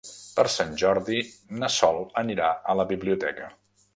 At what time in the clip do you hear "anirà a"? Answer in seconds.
2.23-2.77